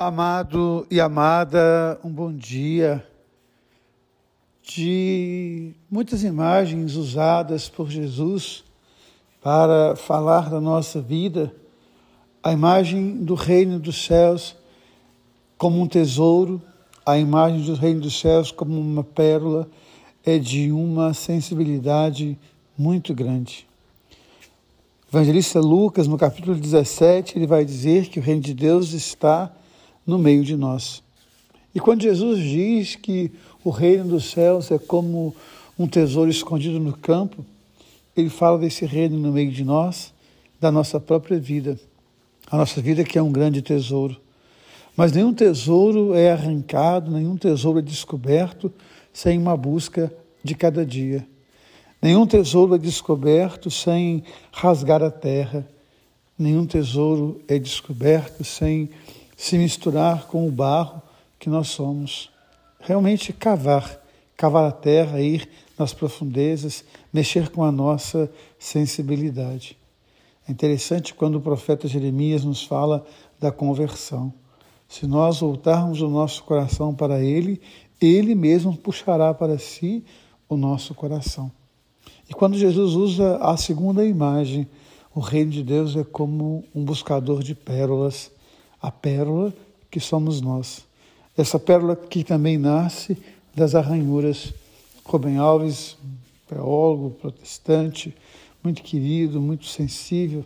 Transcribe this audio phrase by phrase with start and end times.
[0.00, 3.04] Amado e amada, um bom dia.
[4.62, 8.62] De muitas imagens usadas por Jesus
[9.42, 11.52] para falar da nossa vida,
[12.40, 14.54] a imagem do reino dos céus
[15.56, 16.62] como um tesouro,
[17.04, 19.68] a imagem do reino dos céus como uma pérola,
[20.24, 22.38] é de uma sensibilidade
[22.78, 23.66] muito grande.
[25.12, 29.52] O evangelista Lucas, no capítulo 17, ele vai dizer que o reino de Deus está
[30.08, 31.02] no meio de nós.
[31.74, 33.30] E quando Jesus diz que
[33.62, 35.36] o reino dos céus é como
[35.78, 37.44] um tesouro escondido no campo,
[38.16, 40.14] ele fala desse reino no meio de nós,
[40.58, 41.78] da nossa própria vida.
[42.50, 44.16] A nossa vida que é um grande tesouro.
[44.96, 48.72] Mas nenhum tesouro é arrancado, nenhum tesouro é descoberto
[49.12, 50.10] sem uma busca
[50.42, 51.24] de cada dia.
[52.00, 55.68] Nenhum tesouro é descoberto sem rasgar a terra.
[56.38, 58.88] Nenhum tesouro é descoberto sem
[59.38, 61.00] se misturar com o barro
[61.38, 62.28] que nós somos.
[62.80, 64.02] Realmente cavar,
[64.36, 69.78] cavar a terra, ir nas profundezas, mexer com a nossa sensibilidade.
[70.46, 73.06] É interessante quando o profeta Jeremias nos fala
[73.38, 74.34] da conversão.
[74.88, 77.60] Se nós voltarmos o nosso coração para Ele,
[78.00, 80.04] Ele mesmo puxará para si
[80.48, 81.48] o nosso coração.
[82.28, 84.66] E quando Jesus usa a segunda imagem,
[85.14, 88.32] o reino de Deus é como um buscador de pérolas
[88.80, 89.52] a pérola
[89.90, 90.86] que somos nós.
[91.36, 93.16] Essa pérola que também nasce
[93.54, 94.52] das arranhuras.
[95.04, 95.96] Rubem Alves,
[96.46, 98.14] teólogo protestante,
[98.62, 100.44] muito querido, muito sensível,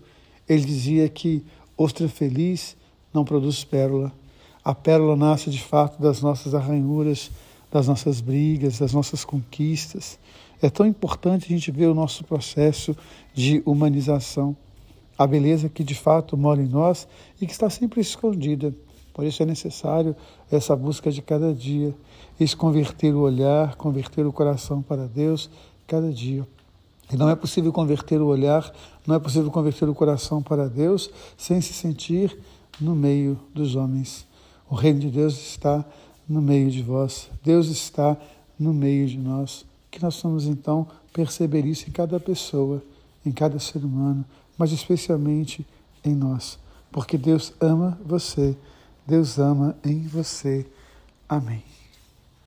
[0.49, 1.43] ele dizia que
[1.77, 2.77] ostra feliz
[3.13, 4.13] não produz pérola.
[4.65, 7.31] A pérola nasce de fato das nossas arranhuras,
[7.71, 10.19] das nossas brigas, das nossas conquistas.
[10.61, 12.97] É tão importante a gente ver o nosso processo
[13.35, 14.57] de humanização
[15.23, 17.07] a beleza que de fato mora em nós
[17.41, 18.75] e que está sempre escondida.
[19.15, 20.17] Por isso é necessário
[20.51, 21.95] essa busca de cada dia,
[22.41, 25.51] esse converter o olhar, converter o coração para Deus
[25.87, 26.47] cada dia.
[27.13, 28.73] E não é possível converter o olhar,
[29.07, 32.37] não é possível converter o coração para Deus sem se sentir
[32.81, 34.27] no meio dos homens.
[34.69, 35.85] O reino de Deus está
[36.27, 38.17] no meio de vós, Deus está
[38.59, 39.67] no meio de nós.
[39.91, 42.83] Que nós vamos então perceber isso em cada pessoa,
[43.25, 44.25] em cada ser humano,
[44.57, 45.67] mas especialmente
[46.05, 46.59] em nós,
[46.91, 48.57] porque Deus ama você,
[49.07, 50.67] Deus ama em você.
[51.29, 51.63] Amém.